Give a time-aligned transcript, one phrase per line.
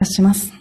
[0.00, 0.52] たします。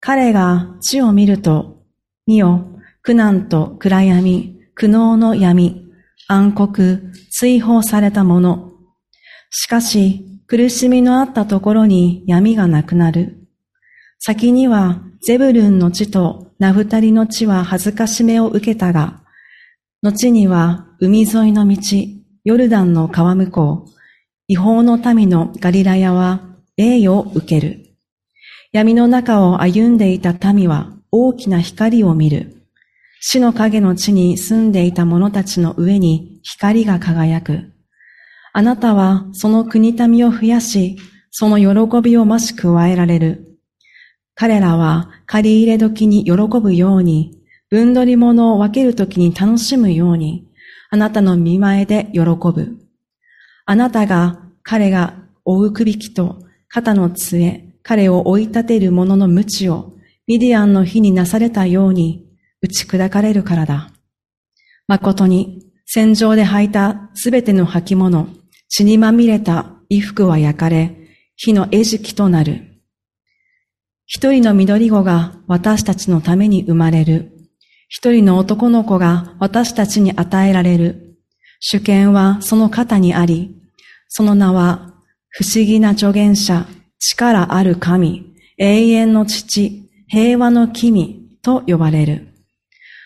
[0.00, 1.82] 彼が地を見ると、
[2.26, 2.64] 見よ、
[3.02, 5.86] 苦難と暗闇、苦悩の闇、
[6.26, 6.98] 暗黒、
[7.30, 8.72] 追放されたもの。
[9.50, 13.46] しかし、苦しみのあったところに闇がなくなる。
[14.18, 19.22] 先にはゼブルンの地とナフタリの地は恥ずかしめを受けたが、
[20.00, 21.76] 後には海沿いの道、
[22.44, 23.90] ヨルダンの川向こう、
[24.46, 26.47] 違法の民のガリラヤは
[26.78, 27.96] 栄誉を受ける。
[28.70, 32.62] 闇の中を歩んでいた民は大きな光を見る。
[33.20, 37.72] 死の影の地に住んでいた者たちの上に光が輝く。
[38.52, 40.96] あなたはその国民を増やし、
[41.32, 43.58] その喜びを増し加えられる。
[44.36, 47.36] 彼らは借り入れ時に喜ぶように、
[47.70, 50.46] 分取り物を分ける時に楽しむように、
[50.90, 52.78] あなたの見前で喜ぶ。
[53.66, 59.94] あなたが彼が追う首輝と肩の杖、彼を追い立てる者の無知を
[60.26, 62.26] ミディアンの日になされたように
[62.60, 63.90] 打ち砕かれるからだ。
[64.86, 68.28] 誠に戦場で履いたすべての履物、
[68.68, 70.94] 血にまみれた衣服は焼かれ、
[71.36, 72.82] 火の餌食となる。
[74.04, 77.32] 一人の緑子が私たちのために生まれる。
[77.88, 81.16] 一人の男の子が私たちに与えられる。
[81.60, 83.56] 主権はその肩にあり、
[84.08, 84.87] その名は
[85.30, 86.66] 不思議な助言者、
[86.98, 92.28] 力ある神、永遠の父、平和の君と呼ばれる。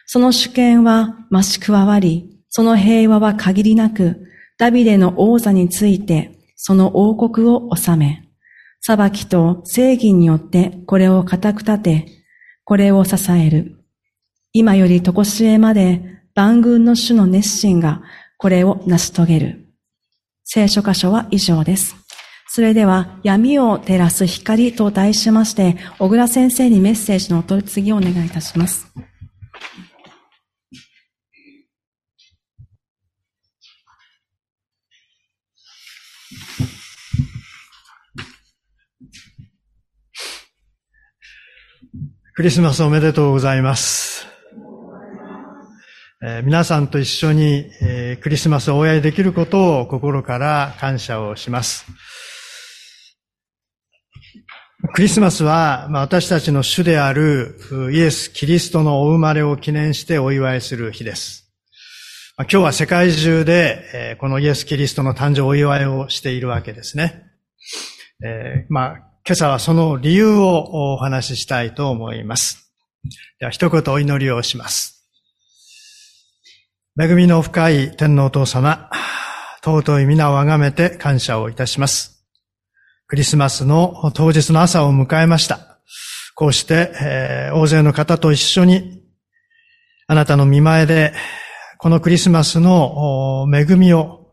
[0.06, 4.26] その主権は増し加わり、その平和は限りなく、
[4.58, 8.22] ダビデの王座について、その王国を治め、
[8.80, 12.06] 裁きと正義によってこれを固く立て、
[12.64, 13.76] これを支える。
[14.52, 16.02] 今より常しえまで
[16.34, 18.02] 万軍の主の熱心が
[18.38, 19.66] これを成し遂げる。
[20.44, 22.01] 聖書箇所は以上です。
[22.54, 28.92] それでは、闇を照らす光と題しまして、小倉先生にメッセージのお取り次ぎをお願いいたします。
[42.34, 44.28] クリスマスおめでとうございます。
[46.22, 51.86] えー、皆さんと一緒に、えー、クリスマスをお祝いできることを心から感謝をします。
[54.90, 57.56] クリスマスは、私たちの主である
[57.92, 61.48] イエス・キリストのお生まれを記念してお祝いする日です。
[62.36, 67.22] 今日は世界中で、このイエス・キリストの誕生お祝いをしているわけですね。
[68.24, 72.72] えー、まあ今朝はその理由をお話ししたいと思います。
[73.38, 75.08] では一言お祈りをします。
[77.00, 78.90] 恵みの深い天皇お父様、
[79.64, 82.11] 尊い皆をあがめて感謝をいたします。
[83.12, 85.82] クリスマスの当日の朝を迎えました。
[86.34, 89.02] こうして、えー、大勢の方と一緒に、
[90.06, 91.12] あなたの見前で、
[91.76, 94.32] このクリスマスの恵みを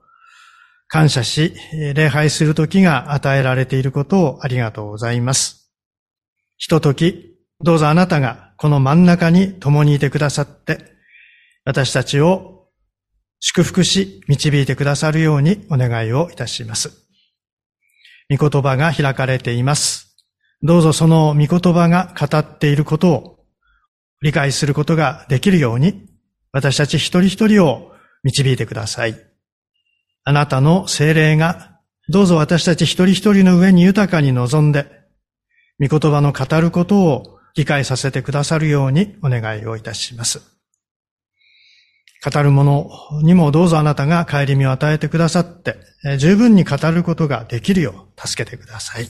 [0.88, 1.54] 感謝し、
[1.94, 5.74] 礼拝する時が与えられていることをありがとうございます。
[6.56, 10.78] ひととき、どうぞあなたがこの真ん中に共にいてくださって、
[11.66, 12.70] 私たちを
[13.42, 17.09] 祝福し、導いてくださるようにお願いをいたします。
[18.30, 20.16] 御言葉が開かれています。
[20.62, 23.40] どうぞその御言葉が語っていることを
[24.22, 26.08] 理解することができるように、
[26.52, 27.92] 私たち一人一人を
[28.24, 29.16] 導いてください。
[30.24, 31.80] あなたの精霊が、
[32.10, 34.86] どうぞ私たち一人一人の上に豊かに望んで、
[35.80, 40.59] 御言葉の語ることを理解させてくださるようにお願いをいたします。
[42.24, 42.90] 語る者
[43.24, 45.78] にもどうぞあなたが帰り身を与えてくださって、
[46.18, 49.10] 十分に語ることができるよう助けてください。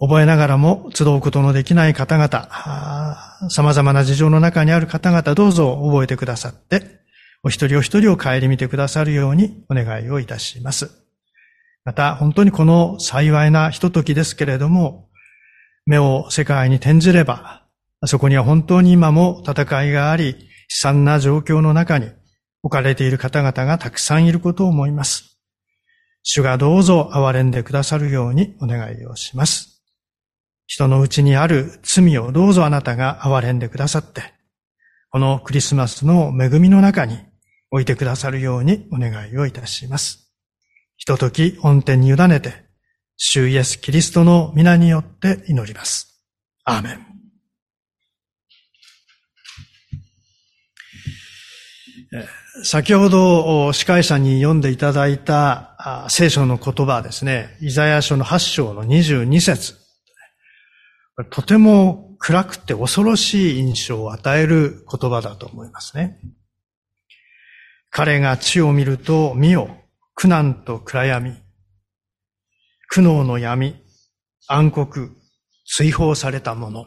[0.00, 2.48] 覚えながらも集うことのできない方々、
[3.50, 7.00] 様々な事情の中にある方々どうぞ覚えてくださって、
[7.44, 10.90] お一人お一人を顧みてくださるようにお願いをいたします。
[11.84, 15.08] また、本当にこの幸いなひとときですけれども、
[15.86, 17.64] 目を世界に転じれば、
[18.06, 22.10] そこには本当に今も戦いがあり、悲惨な状況の中に
[22.62, 25.38] 置かれている方々がたくさんいることを思います。
[26.22, 29.82] 主がどうぞ憐れんでくださるようにお願いをします。
[30.66, 34.32] 人のうちにある罪をどうぞあなたが憐れんでくださって、
[35.10, 37.18] このクリスマスの恵みの中に
[37.70, 40.32] 置いてくださるようにお願いをいたします。
[40.96, 42.54] ひととき恩典に委ねて、
[43.16, 46.22] 主イエス・キリストの皆によって祈ります。
[46.64, 47.11] アーメン。
[52.64, 59.76] 先ほど司会者に読んでいただいた聖書の言葉ですね、イザヤ書の8章の22節
[61.30, 66.20] とても暗くて恐ろしい印象を与える言葉だと思いますね。
[67.90, 69.76] 彼が地を見ると、見よ、
[70.14, 71.34] 苦難と暗闇、
[72.88, 73.76] 苦悩の闇、
[74.46, 75.08] 暗黒、
[75.66, 76.86] 追放されたもの。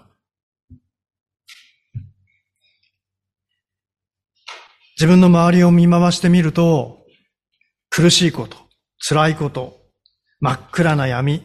[4.97, 7.05] 自分の周りを見回してみると、
[7.89, 8.57] 苦しいこと、
[8.97, 9.81] 辛いこと、
[10.39, 11.43] 真っ暗な闇、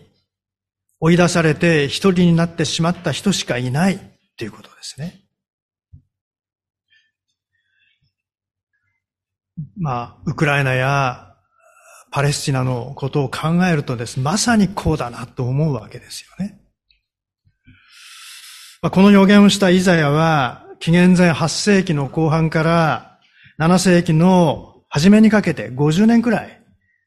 [1.01, 3.99] 追い出されて一人になってしまった人しかいない
[4.39, 5.21] ということですね。
[9.79, 11.35] まあ、ウクライナや
[12.13, 16.61] パレスチナのことを考えるとです、まさにこうだなと思うわけですよね。
[18.81, 23.10] まあ、この予言をしたイザヤは、紀元前8世紀の後半から
[23.61, 26.63] 7世紀の初めにかけて50年くらい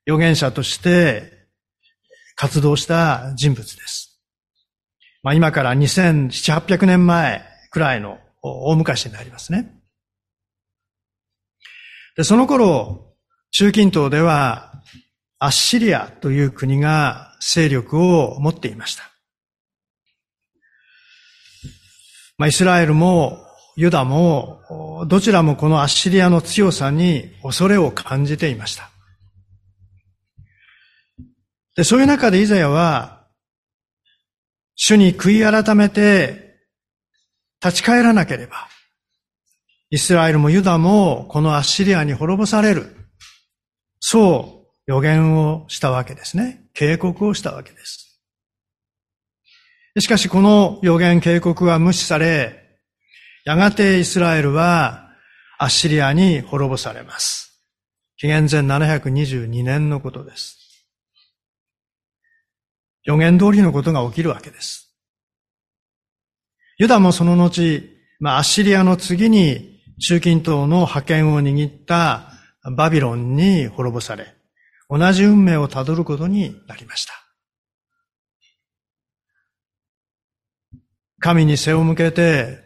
[0.06, 1.48] 預言者として
[2.36, 4.22] 活動した人物です。
[5.24, 6.30] まあ、今から2700、
[6.62, 9.82] 800年前くらいの大昔になりますね。
[12.16, 13.16] で、その頃、
[13.50, 14.74] 中近東では
[15.40, 19.10] アッシリアという国が勢力を持っていました。
[22.38, 23.40] まあ、イスラエルも
[23.76, 28.90] ユダも、どちらもこのアッシリアの強さに恐れを感じていました。
[31.76, 33.28] で、そういう中でイザヤは、
[34.76, 36.58] 主に悔い改めて
[37.64, 38.68] 立ち返らなければ、
[39.90, 42.96] イスラエルもユダもこのアッシリアに滅ぼされる。
[44.00, 46.66] そう予言をしたわけですね。
[46.74, 48.20] 警告をしたわけです。
[50.00, 52.63] しかしこの予言警告は無視され、
[53.46, 55.10] やがてイスラエルは
[55.60, 57.62] アッシリアに滅ぼされます。
[58.18, 60.88] 紀元前722年のことです。
[63.04, 64.96] 予言通りのことが起きるわけです。
[66.78, 67.84] ユダもその後、
[68.20, 72.32] まあ、アッシリアの次に中近東の覇権を握った
[72.78, 74.34] バビロンに滅ぼされ、
[74.90, 77.14] 同じ運命をたどることになりました。
[81.20, 82.63] 神に背を向けて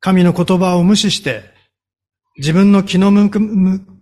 [0.00, 1.44] 神の言葉を無視して、
[2.36, 3.30] 自分の気の向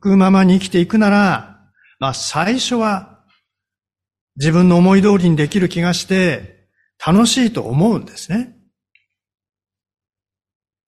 [0.00, 1.61] くままに生きていくなら、
[1.99, 3.25] まあ最初は
[4.37, 6.69] 自分の思い通りにできる気がして
[7.05, 8.56] 楽しいと思うんですね。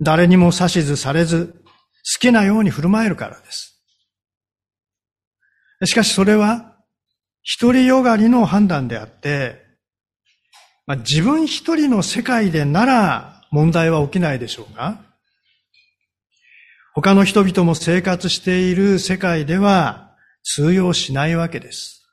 [0.01, 1.63] 誰にも指図されず、
[2.15, 3.83] 好きなように振る舞えるからです。
[5.85, 6.77] しかしそれは、
[7.43, 9.63] 一人よがりの判断であって、
[10.87, 15.01] まあ、自分一人の世界でなら問題は起きないでしょうか？
[16.95, 22.05] 他の人々も生活している世界では通用しないわけです。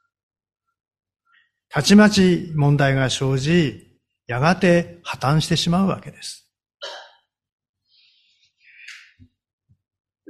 [1.69, 6.50] たちまち問題が生じ、やがて破綻してしまうわけです。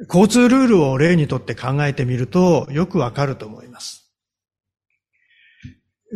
[0.09, 4.13] 交通ルールを例にとって考えてみるとよくわかると思います。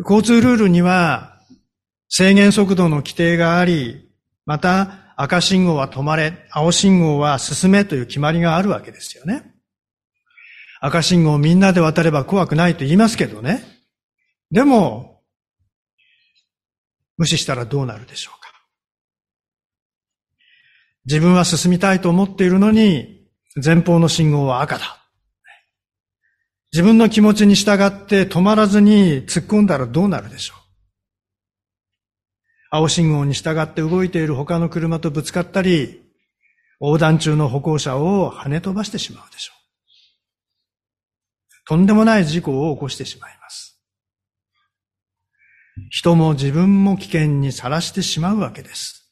[0.04, 1.40] 交通ルールには
[2.08, 4.11] 制限速度の規定があり、
[4.46, 9.54] また赤信号は止まれ、青信号は進めという決まりがあるわけですよね。
[10.80, 13.64] 赤信号をみんなで渡れば怖くないと言いますけどね。
[14.50, 15.22] でも、
[17.18, 18.52] 無視したらどうなるでしょうか。
[21.06, 23.28] 自分は進みたいと思っているのに、
[23.64, 24.98] 前方の信号は赤だ。
[26.74, 30.61] 自分の気持ちに従って止まらずに突っ込んだらどうなるでしょう。
[32.74, 36.02] 青信号に従って動いている他の車とぶつかったり、
[36.80, 39.62] 横断中の歩行者を跳ね飛ばしてしまうでしょう。
[41.68, 43.78] とんでもない事故を起こしてしまいます。
[45.90, 49.12] 人も自分も危険にさらしてしまうわけです。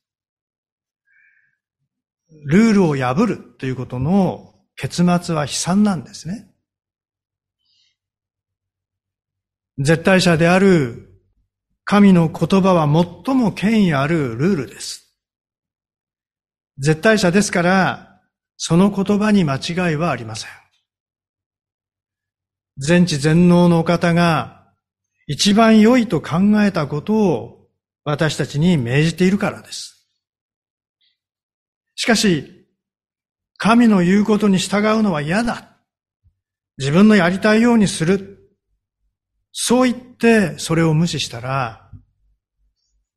[2.45, 6.49] ルールを破るということの結末は悲惨なんですね。
[9.79, 11.08] 絶対者である
[11.91, 12.85] 神の言葉は
[13.25, 15.11] 最も権威あるルールです。
[16.77, 18.21] 絶対者ですから、
[18.57, 20.51] その言葉に間違いはありません。
[22.77, 24.67] 全知全能のお方が
[25.25, 27.69] 一番良いと考えたことを
[28.03, 30.07] 私たちに命じているからです。
[31.95, 32.67] しかし、
[33.57, 35.75] 神の言うことに従うのは嫌だ。
[36.77, 38.38] 自分のやりたいようにする。
[39.69, 41.91] そう言ってそれを無視したら、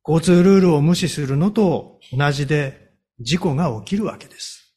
[0.07, 4.71] 交通ルールを無視するのと同じで事故が起きるわけです。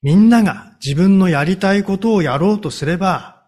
[0.00, 3.42] みんなが自分のやりたいことをやろうとすれば、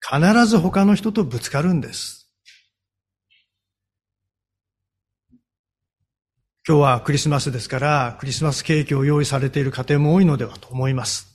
[0.00, 2.28] 必ず他の人とぶつかるんです。
[6.66, 11.28] 今日はクリスマスですから、クリスマスケーキを用意されている家庭も多いのではと思います。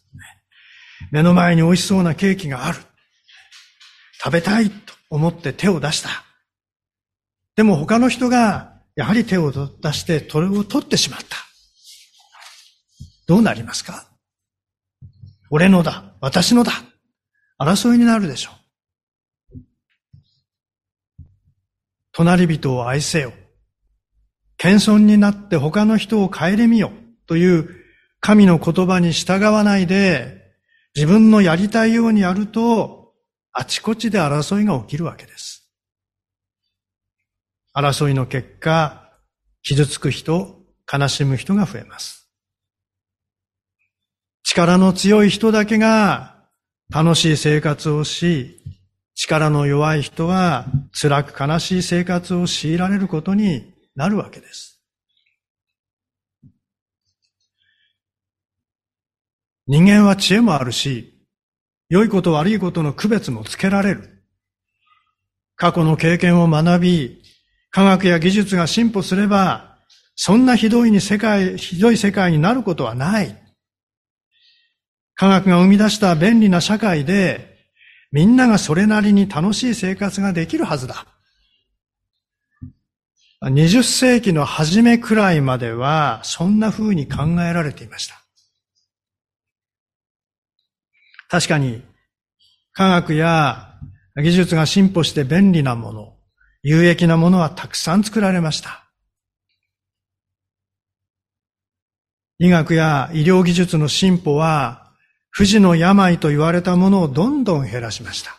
[1.11, 2.79] 目の前に美味しそうなケーキがある。
[4.23, 6.09] 食べたいと思って手を出した。
[7.55, 11.37] でも他の人がやはり手を出してそれを取ってしまった。
[13.27, 14.07] どうなりますか？
[15.49, 16.71] 俺のだ、私のだ。
[17.59, 18.51] 争いになるでしょ
[19.55, 19.59] う。
[22.11, 23.33] 隣人を愛せよ。
[24.57, 26.91] 謙遜になって他の人を顧みよ。
[27.27, 27.69] という
[28.19, 30.53] 神の言葉に従わないで、
[30.95, 32.96] 自分のやりたいようにやると、
[33.59, 35.67] あちこちで争いが起きるわけです。
[37.75, 39.09] 争いの結果、
[39.63, 40.61] 傷つく人、
[40.91, 42.29] 悲しむ人が増えます。
[44.43, 46.35] 力の強い人だけが
[46.93, 48.61] 楽しい生活をし、
[49.15, 54.83] 力の弱い人は辛く悲しい生活を強いられることになるわけです。
[59.65, 61.16] 人間は知恵もあるし、
[61.89, 64.23] 良いこと悪いことの区別もつけられる。
[65.55, 67.21] 過去の経験を学び、
[67.71, 69.77] 科学や技術が進歩すれば、
[70.15, 73.35] そんなひどいに世界、ひどい世界になることはない。
[75.15, 77.57] 科学が生み出した便利な社会で、
[78.11, 81.07] みんながそれなりに楽しい生活ができるはずだ。
[83.41, 88.26] 20世紀の初めくらいまでは、そんな風に考えられていました。
[91.29, 91.83] 確かに、
[92.73, 93.73] 科学や
[94.15, 96.17] 技術が進歩して便利なもの、
[96.63, 98.83] 有益なものはたくさん作られました。
[102.39, 104.93] 医学や医療技術の進歩は
[105.31, 108.37] 不治の病と言われたものをどんどん減らしました。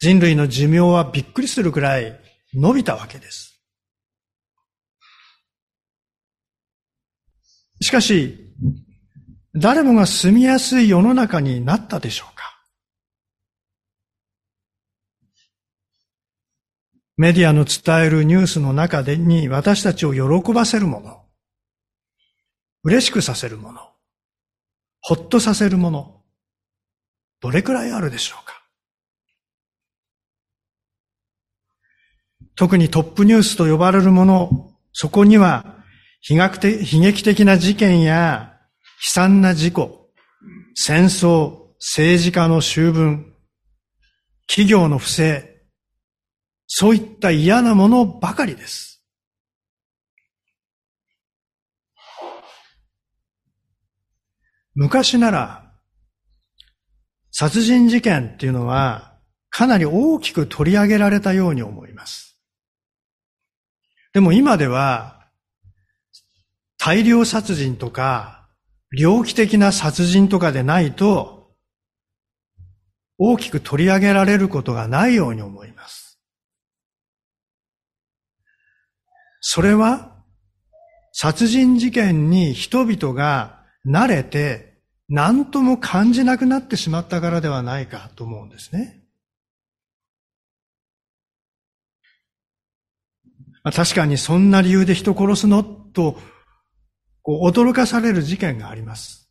[0.00, 2.18] 人類の寿命はびっくりするくらい
[2.54, 3.60] 伸びたわけです。
[7.80, 8.38] しかし、
[9.60, 12.44] 誰もが住みやすい世の中になったでしょうか？
[17.16, 21.24] メディアの伝えるニュースの中でに私たちを喜ばせるもの、
[22.84, 23.80] 嬉しくさせるもの、
[25.00, 26.22] ほっとさせるもの、
[27.40, 28.62] どれくらいあるでしょうか？
[32.54, 35.76] 特にトップニュースと呼ばれるもの、そこには
[36.28, 38.57] 悲劇的な事件や
[38.98, 40.10] 悲惨な事故、
[40.74, 43.32] 戦争、政治家の修文、
[44.48, 45.62] 企業の不正、
[46.66, 49.04] そういった嫌なものばかりです。
[54.74, 55.72] 昔なら、
[57.30, 59.16] 殺人事件っていうのは、
[59.50, 62.38] かなり大きく取り上げられたように思います。
[64.12, 65.28] でも今では、
[66.78, 68.37] 大量殺人とか、
[68.90, 71.52] 猟奇的な殺人とかでないと、
[73.18, 76.20] 大きく取り上げられることがないように思います。
[79.40, 80.16] それは、
[81.12, 84.78] 殺人事件に人々が慣れて
[85.08, 89.02] 何とも感じなくなってしまったからではないかと思うんですね。
[93.64, 95.64] あ確かにそんな理由で人殺すの？
[95.64, 96.20] と
[97.28, 99.28] こう驚かされる事件があります。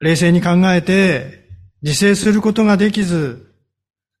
[0.00, 1.48] 冷静に考えて
[1.80, 3.54] 自制することができず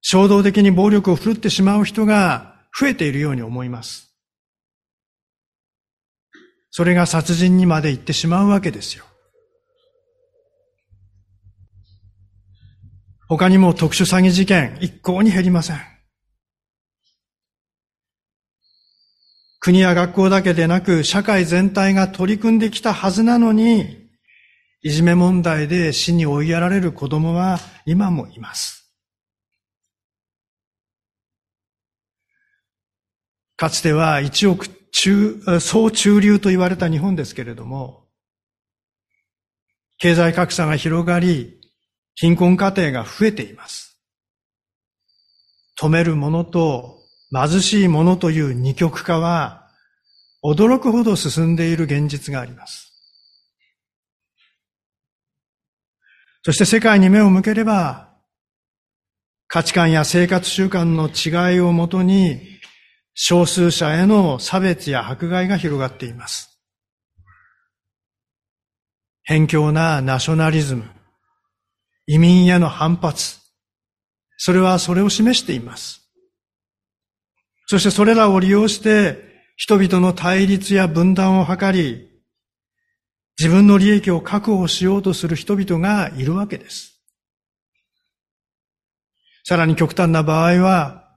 [0.00, 4.14] 衝動的に暴力を振るってしまう人が増えているように思います。
[6.70, 9.04] それが殺人にまで行ってしまうわけですよ。
[13.26, 15.91] 他にも特殊詐欺事件一向に減りません。
[19.64, 24.08] 国や学校だけでなく社会全体が取り組んできたはずなのに、
[24.82, 28.92] いじめ問題で死に追いやられる子供は今もいます。
[33.56, 38.08] かつては1億中、総中流と言われた日本ですけれども、
[39.98, 41.60] 経済格差が広がり、
[42.16, 43.96] 貧困家庭が増えています。
[45.80, 47.01] 止めるものと
[47.32, 49.70] 貧しいものという二極化は、
[50.44, 52.92] 驚くほど進んでいる現実があります。
[56.44, 58.12] そして世界に目を向ければ、
[59.46, 62.40] 価値観や生活習慣の違いをもとに
[63.14, 66.58] 少数者への差別や迫害が広がっています。
[69.22, 70.90] 偏境なナショナリズム、
[72.06, 73.38] 移民への反発、
[74.36, 76.01] それはそれを示しています。
[77.72, 79.16] そしてそれらを利用して
[79.56, 82.06] 人々の対立や分断を図り、
[83.38, 87.02] 自分の利益を確保しようとする人々がいるわけです。
[89.44, 91.16] さらに極端な場合は、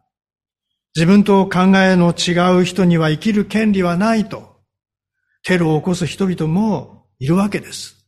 [0.96, 4.62] 自分と考えの違う人には生きる権利はないと、
[5.44, 8.08] テロを起こす人々もいるわけです。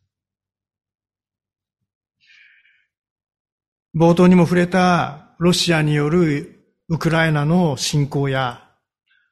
[3.93, 6.56] 冒頭にも触れたロシアによる
[6.89, 8.63] ウクライナの侵攻や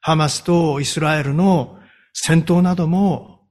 [0.00, 1.78] ハマスとイスラエルの
[2.12, 3.48] 戦闘なども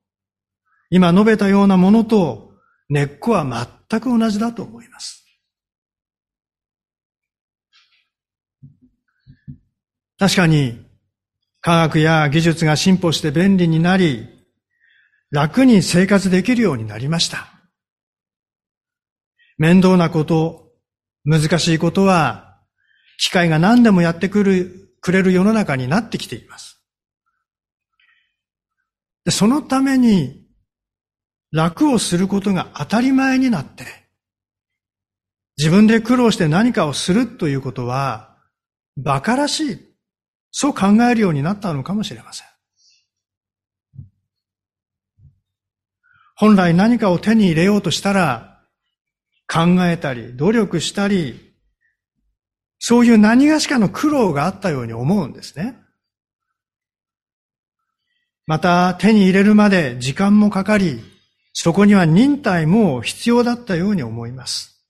[0.90, 2.52] 今述べたようなものと
[2.90, 3.46] 根っこは
[3.90, 5.26] 全く同じだと思います。
[10.18, 10.86] 確かに
[11.66, 14.30] 科学や技術が進歩して便利になり、
[15.32, 17.48] 楽に生活できるようになりました。
[19.58, 20.70] 面倒なこと、
[21.24, 22.45] 難しいことは、
[23.18, 26.82] 機械が何でもやってくる、くれる世の中になってきています。
[29.24, 30.46] でそのために、
[31.52, 33.86] 楽をすることが当たり前になって、
[35.58, 38.36] 自分で苦労して何かをするということは、
[38.98, 39.80] 馬鹿らしい。
[40.52, 42.48] そう考えるようになったのかもしれません。
[46.36, 48.62] 本来何かを手に入れようとしたら、
[49.48, 51.45] 考えたり、努力したり、
[52.88, 55.76] そういう何がしかの苦労があったように思うんですね。
[58.46, 61.02] また、手に入れるまで時間もかかり、
[61.52, 64.86] そこには忍耐も必要だったように思います。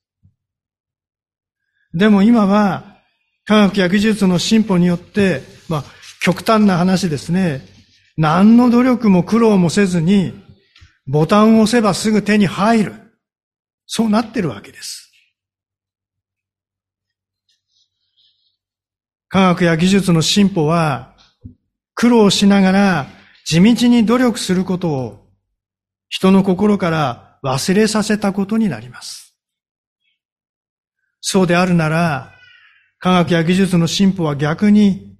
[1.93, 2.97] でも今は、
[3.45, 5.83] 科学や技術の進歩によって、まあ、
[6.19, 7.65] 極端な話ですね。
[8.17, 10.33] 何の努力も苦労もせずに、
[11.07, 12.93] ボタンを押せばすぐ手に入る。
[13.87, 15.04] そうなってるわけです。
[19.35, 21.13] 科学や技術の進歩は、
[21.93, 23.07] 苦労しながら
[23.43, 25.27] 地道に努力することを
[26.07, 29.35] 人の心から忘れさせたことになります。
[31.19, 32.31] そうであるなら、
[32.99, 35.17] 科学や技術の進歩は逆に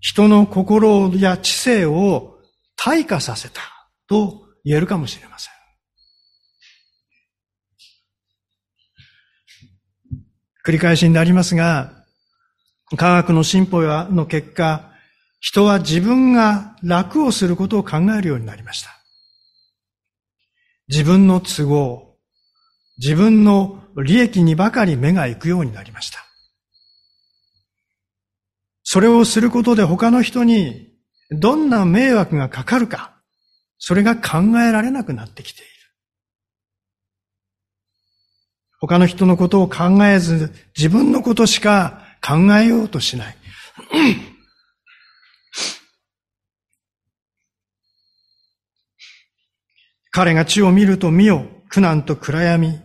[0.00, 2.38] 人の心や知性を
[2.82, 3.60] 退化させた
[4.08, 5.52] と言えるかもしれません。
[10.64, 11.99] 繰り返しになりますが、
[12.96, 14.90] 科学の進歩の結果、
[15.40, 18.90] 人は自分が楽をすることを考えるようになりました。
[20.88, 22.16] 自分の都合、
[22.98, 26.18] 自分の利益にばかり目が行くようになりました。
[28.82, 30.92] それをすることで他の人に
[31.30, 33.14] どんな迷惑がかかるか、
[33.78, 35.70] それが考えられなくなってきている。
[38.80, 43.36] 他の人のことを考えず、自分のことしか考えようとしない。
[50.12, 52.80] 彼が地を見ると見よ、苦難と暗闇、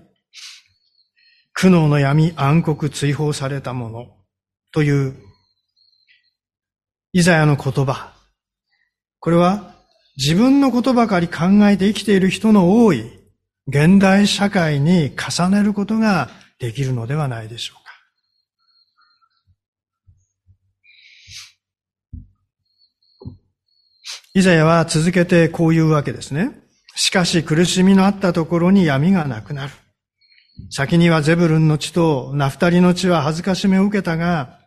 [1.53, 4.05] 苦悩の闇、暗黒追放されたもの
[4.71, 5.15] という
[7.13, 8.13] イザヤの言葉。
[9.19, 9.73] これは
[10.17, 13.09] 自分のことばかり考えて生きている人の多い
[13.67, 17.84] 現代社会に重ねることができるのではないでしょう
[24.37, 26.51] イザヤは続けてこう言うわけですね。
[26.97, 29.71] しかし苦しみのあったところに闇がなくなる。
[30.71, 34.59] 先にはゼブルンの地とナフタリの地は恥ずかしめを受けたが、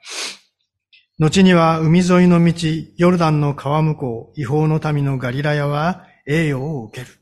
[1.18, 2.54] 後には海沿いの道、
[2.96, 7.12] ヨルダンの川向こう、違法の民のガリラヤは栄誉を受ける。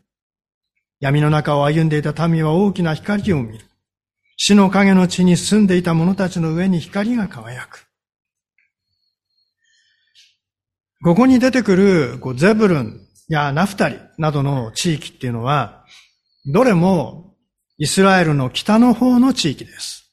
[1.01, 3.65] 闇の中を歩んでいた民は大きな光を見る。
[4.37, 7.86] 死の影の地に住んでいた者たちの上に光が輝く。
[11.07, 15.85] ここに出てくるこうゼブルンやナフタリなどの地域っていうのは、
[16.47, 17.37] どれも
[17.79, 20.13] イスラエルの北の方の地域です。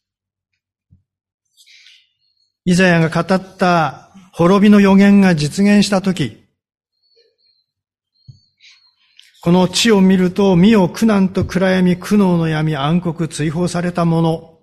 [2.66, 6.44] イザヤが語った滅びの予言が実現したとき、
[9.42, 14.60] この地を見ると、身を苦難と暗闇、苦悩の闇、暗黒、追放されたもの、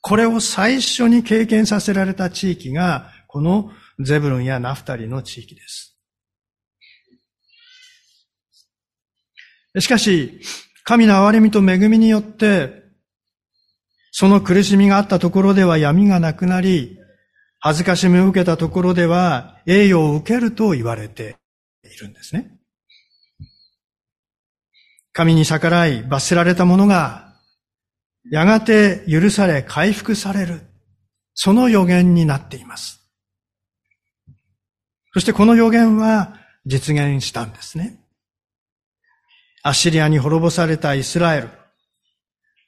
[0.00, 3.72] これを最初に経験させられた地域が、この
[4.04, 5.96] ゼブルンやナフタリの地域です。
[9.80, 10.40] しかし、
[10.84, 12.82] 神の憐れみと恵みによって、
[14.10, 16.98] その苦しみがあったところでは闇がなくなり、
[17.60, 21.36] 恥ずかしみを受けたところでは栄誉を受けると言われて
[21.84, 22.58] いるんですね。
[25.12, 27.36] 神に逆らい罰せられた者が、
[28.30, 30.62] やがて許され回復される。
[31.34, 33.01] その予言になっています。
[35.12, 37.98] そしてこの予言は実現したんですね。
[39.62, 41.50] アッシリアに滅ぼされたイスラエル、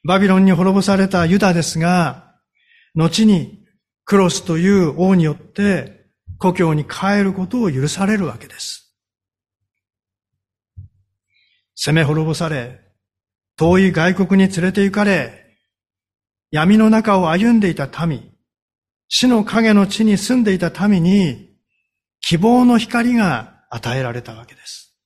[0.03, 2.35] バビロンに滅ぼされたユダですが、
[2.95, 3.65] 後に
[4.05, 6.05] クロスという王によって
[6.37, 8.95] 故郷に帰ることを許されるわけです。
[11.75, 12.81] 攻め滅ぼされ、
[13.57, 15.57] 遠い外国に連れて行かれ、
[16.51, 18.31] 闇の中を歩んでいた民、
[19.09, 21.54] 死の影の地に住んでいた民に、
[22.27, 24.97] 希望の光が与えられたわけです。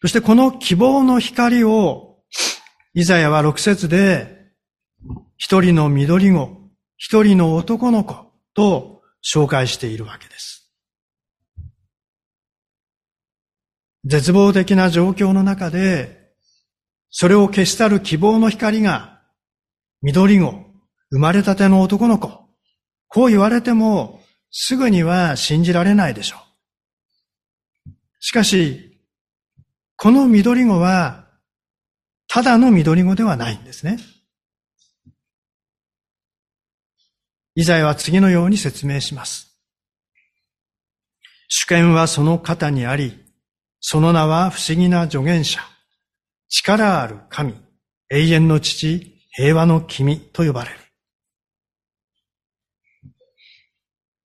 [0.00, 2.16] そしてこの希望の光を、
[2.94, 4.46] イザヤは六節で、
[5.36, 10.72] 一人の緑子、一人の男の子と紹介しているわけです。
[14.04, 16.30] 絶望的な状況の中で、
[17.10, 19.20] それを消し去る希望の光が、
[20.00, 20.64] 緑子、
[21.10, 22.47] 生まれたての男の子、
[23.08, 26.36] こう言われても、すぐには信じられないでしょ
[27.86, 27.90] う。
[28.20, 29.00] しかし、
[29.96, 31.26] この緑子は、
[32.28, 33.98] ただの緑子ではないんですね。
[37.54, 39.58] イザヤは次のように説明します。
[41.48, 43.18] 主権はその肩にあり、
[43.80, 45.60] その名は不思議な助言者、
[46.48, 47.54] 力ある神、
[48.10, 50.78] 永遠の父、平和の君と呼ばれる。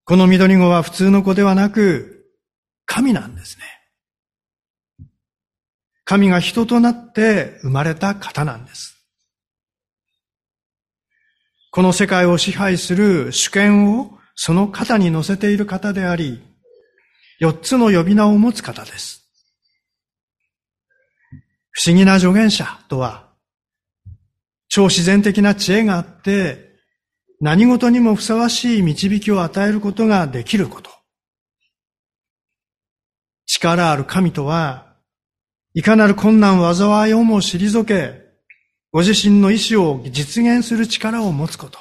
[0.06, 2.26] この緑子は普通の子ではなく、
[2.86, 5.08] 神なんですね。
[6.04, 8.98] 神が人となって生まれた方なんです。
[11.72, 16.44] この世界を支配する主権をその肩に乗せている方であり、
[17.40, 19.28] 四つの呼び名を持つ方です。
[21.72, 23.30] 不思議な助言者とは、
[24.68, 26.73] 超自然的な知恵があって、
[27.44, 30.90] 何事にもふさわしい導きを与えることができること。
[33.46, 34.96] 力ある神とは、
[35.74, 38.22] いかなる困難災いをも退け、
[38.94, 41.80] ご自身の意志を実現する力を持つこと。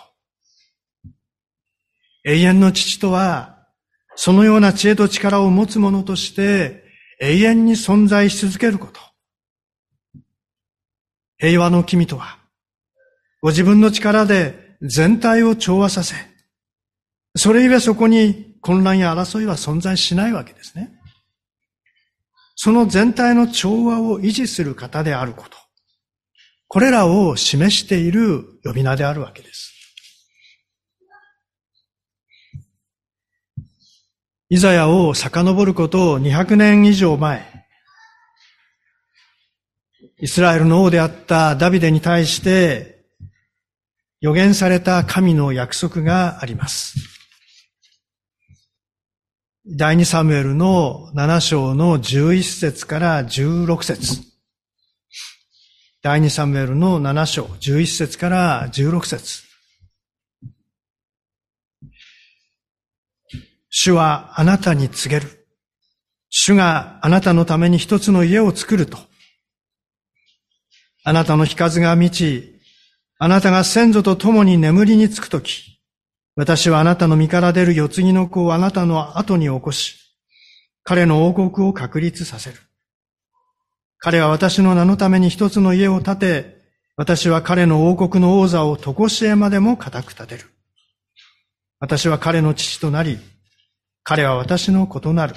[2.24, 3.68] 永遠の父とは、
[4.16, 6.82] そのような知恵と力を持つ者として、
[7.20, 9.00] 永遠に存在し続けること。
[11.38, 12.40] 平和の君とは、
[13.40, 16.16] ご自分の力で全体を調和させ、
[17.36, 20.90] それゆえそこに混乱や争いは存在しないわけですね。
[22.56, 25.56] その全体の調和を維持する方であること。
[26.68, 29.72] これらを示している呼び名であるわけです。
[34.48, 37.46] イザヤを遡ることを200年以上前、
[40.20, 42.91] イスラエルの王であったダビデに対して
[44.22, 46.94] 予言された神の約束があります。
[49.66, 54.22] 第二サムエルの7章の11節から16節
[56.02, 59.42] 第二サムエルの7章、11節から16節
[63.70, 65.46] 主はあなたに告げる。
[66.28, 68.98] 主があなたのために一つの家を作ると。
[71.04, 72.51] あなたの日数が満ち、
[73.24, 75.80] あなたが先祖と共に眠りにつくとき、
[76.34, 79.94] 私はあなたの身から出る世継ぎの子をあなたの後に起こし、
[80.82, 82.56] 彼の王国を確立させる。
[83.98, 86.56] 彼は私の名のために一つの家を建て、
[86.96, 90.50] 私は彼の王国の王座を常しえまでも固く建てる。
[91.78, 93.20] 私は彼の父となり、
[94.02, 95.36] 彼は私の子となる。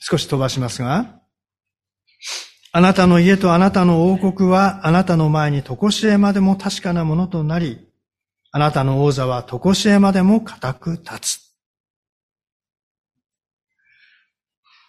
[0.00, 1.18] 少し飛ばしますが、
[2.72, 7.88] あなたの家とあなたの王国はあなたの前に常しえまでも確かなものとなり、
[8.52, 11.46] あなたの王座は常しえまでも固く立つ。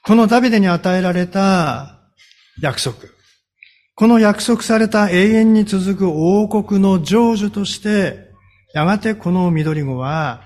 [0.03, 1.99] このダビデに与えられた
[2.61, 2.95] 約束。
[3.95, 8.31] この約束された永遠に続く王国の成就として、
[8.73, 10.43] やがてこの緑子は、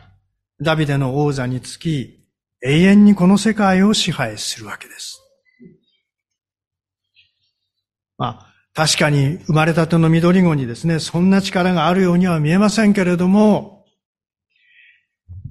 [0.62, 2.26] ダビデの王座につき、
[2.63, 5.20] 永遠にこの世界を支配するわけです。
[8.22, 13.84] まあ、確かに生まれたての緑子にですね、そんな力があるようには見えませんけれども、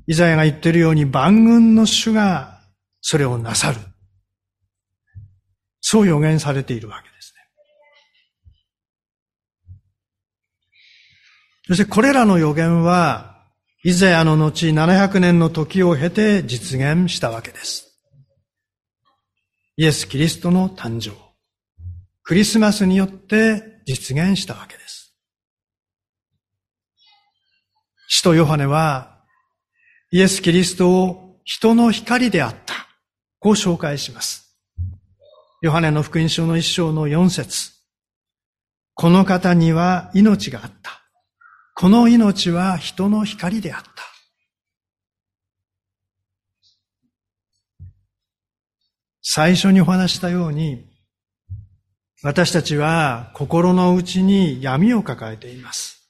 [0.07, 2.61] イザヤが言ってるように万軍の主が
[3.01, 3.81] それをなさる。
[5.81, 7.41] そう予言されているわけですね。
[11.67, 13.49] そしてこれらの予言は、
[13.83, 17.99] イザヤの後700年の時を経て実現したわけです。
[19.77, 21.30] イエス・キリストの誕生、
[22.31, 25.17] クリスマスによって実現したわけです。
[28.07, 29.25] 使徒ヨハネは、
[30.13, 32.87] イエス・キリストを人の光であった。
[33.41, 34.57] こう紹介します。
[35.61, 37.73] ヨハネの福音書の一章の四節
[38.95, 41.01] この方には命があった。
[41.75, 43.91] この命は人の光であった。
[49.21, 50.90] 最初にお話したように、
[52.23, 56.07] 私たちは心の内に闇を抱えています。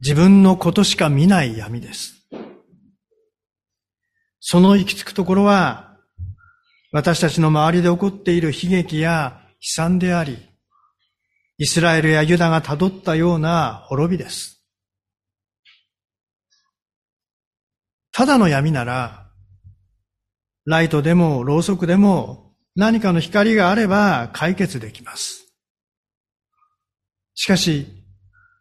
[0.00, 2.26] 自分のことしか見ない闇です。
[4.40, 5.96] その行き着くところは、
[6.90, 10.38] 私たちの周りで起こっている悲劇や悲惨であり、
[11.58, 14.66] イスラエルやユダが辿ったような滅びです。
[18.10, 19.30] ただの闇なら、
[20.64, 22.41] ライトでもろうそくでも
[22.74, 25.52] 何かの光があれば解決できます。
[27.34, 27.86] しかし、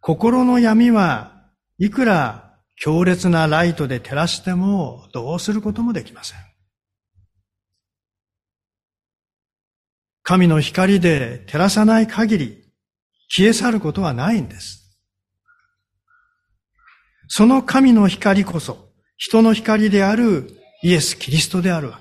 [0.02, 1.45] 心の闇は
[1.78, 6.39] いくら強烈なライトで照らしてもどうすることもできません。
[10.24, 12.63] 神の光で照らさない限り
[13.30, 15.00] 消え去ることはないんです。
[17.28, 22.00] その神の光こそ人の光であるイエス・キリストであるわ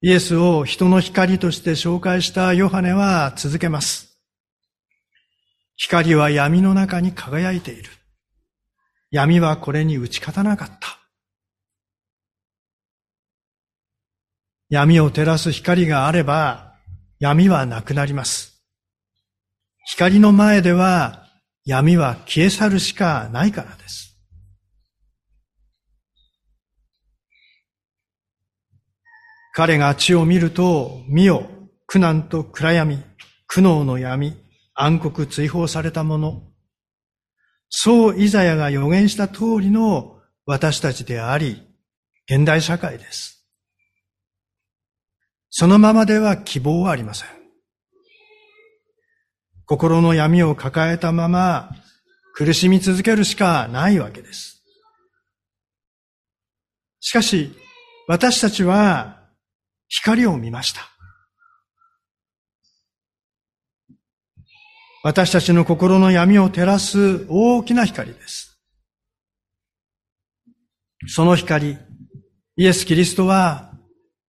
[0.00, 4.16] イエスを人の光として紹介したヨハネは続けます。
[5.76, 7.90] 光は闇の中に輝いている。
[9.10, 10.98] 闇はこれに打ち勝たなかった。
[14.68, 16.74] 闇を照らす光があれば
[17.18, 18.62] 闇はなくなります。
[19.86, 21.26] 光の前では
[21.64, 24.07] 闇は消え去るしかないからです。
[29.58, 31.50] 彼が地を見ると、見よ、
[31.88, 33.02] 苦難と暗闇、
[33.48, 34.36] 苦悩の闇、
[34.72, 36.44] 暗黒追放されたもの。
[37.68, 41.60] そうイザヤが予言した通りの私たちであり、
[42.30, 43.48] 現代社会です。
[45.50, 47.28] そのままでは希望はありません。
[49.66, 51.72] 心の闇を抱えたまま
[52.32, 54.62] 苦しみ続けるしかないわけです。
[57.00, 57.56] しかし、
[58.06, 59.17] 私たちは
[59.88, 60.82] 光を見ました。
[65.02, 68.58] 私たちの心の闇を照らす大きな光です。
[71.06, 71.78] その光、
[72.56, 73.72] イエス・キリストは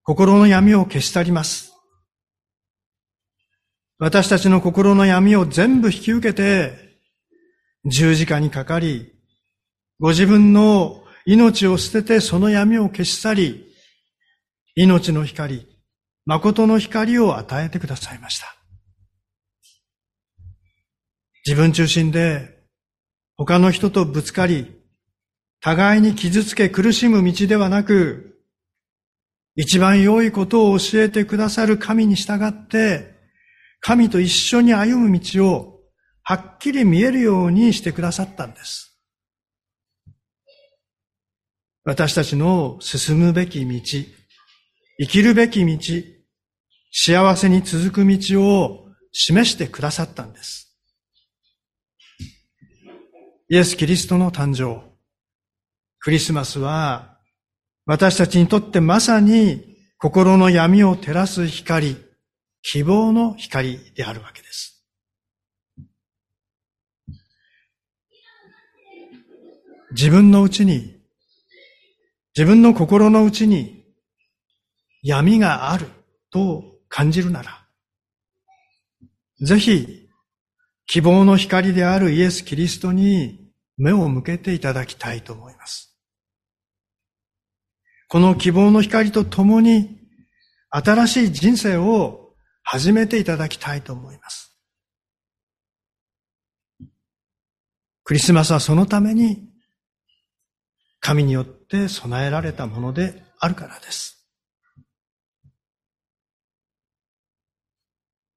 [0.03, 1.73] 心の闇を消し去ります。
[3.97, 6.99] 私たちの心の闇を全部引き受けて
[7.85, 9.11] 十字架にかかり、
[9.99, 13.68] ご自分の命を捨ててその闇を消し去り、
[14.81, 15.67] 命の光、
[16.25, 18.55] 誠の光を与えてくださいました。
[21.45, 22.63] 自分中心で
[23.35, 24.73] 他の人とぶつかり、
[25.59, 28.39] 互いに傷つけ苦しむ道ではなく、
[29.57, 33.19] 一番良いことを教えてくださる神に従って、
[33.81, 35.81] 神と一緒に歩む道を
[36.23, 38.97] はっきり見えるようにしてくださったんです。
[41.83, 44.18] 私たちの進むべき道、
[45.01, 45.79] 生きるべき道、
[46.91, 50.77] 幸せに続く道を示してくださったんです。
[53.47, 54.81] イエス・キリストの誕生。
[55.99, 57.17] クリスマスは
[57.85, 61.95] 私たちにとってまさに心の闇を照らす光、
[62.61, 64.85] 希望の光であるわけです。
[69.91, 70.99] 自分のうちに、
[72.35, 73.78] 自分の心のうちに
[75.01, 75.87] 闇がある
[76.31, 77.65] と感じるなら、
[79.41, 80.09] ぜひ
[80.87, 85.95] 希望の光であるイエス・キリストに目を向けていただきたいと思います。
[88.09, 89.99] この希望の光とともに
[90.71, 92.33] 新しい人生を
[92.63, 94.57] 始めていただきたいと思います。
[98.03, 99.47] クリスマスはそのために
[100.99, 104.18] 神によって備えられたものであるからです。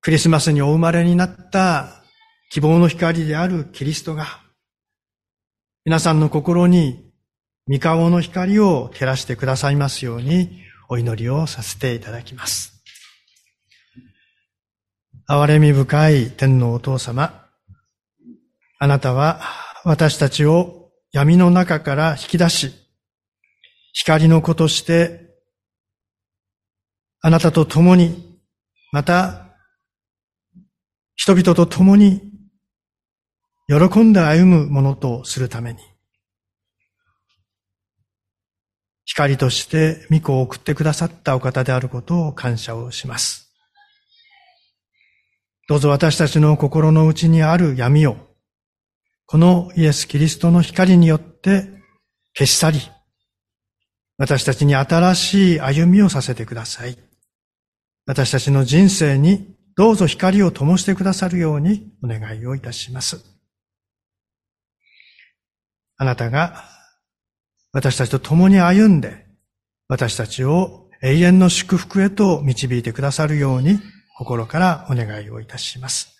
[0.02, 2.02] クリスマスにお生まれになった
[2.50, 4.26] 希望の光であるキリストが、
[5.84, 7.12] 皆さんの心に
[7.68, 12.82] 三顔の光を照らしてくださいますようにお祈りをさせていただきます。
[15.28, 17.46] 憐れみ深い天皇お父様、
[18.80, 19.40] あなたは
[19.84, 22.72] 私たちを闇の中から引き出し、
[23.92, 25.30] 光の子として、
[27.20, 28.40] あなたと共に、
[28.90, 29.51] また、
[31.22, 32.20] 人々と共に、
[33.68, 35.78] 喜んで歩むものとするために、
[39.04, 43.54] 光として御子を送ってくださったお方であることを感謝をします。
[45.68, 48.16] どうぞ私たちの心の内にある闇を、
[49.26, 51.68] このイエス・キリストの光によって
[52.36, 52.80] 消し去り、
[54.18, 56.98] 私たちに新しい歩みをさせてください。
[58.06, 63.24] 私たちの人生にどうぞ光を灯してくださるようにお願いをいたします。
[65.96, 66.64] あなたが
[67.72, 69.26] 私たちと共に歩んで、
[69.88, 73.80] 私たちを永遠の祝福へと導いてくださるように
[74.18, 76.16] 心からお願いをいたします。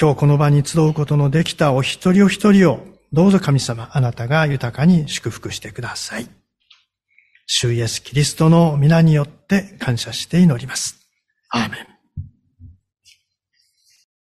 [0.00, 2.80] 今日この場に集うことのできたお一人お一人を
[3.12, 6.43] どうぞ神様あなたが豊かに祝福してください。
[7.46, 10.96] 主イエスキリストの皆によって感謝して祈ります。
[11.50, 11.93] アーメン。